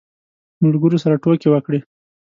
ملګرو 0.63 1.01
سره 1.03 1.15
ټوکې 1.23 1.47
وکړې. 1.51 1.79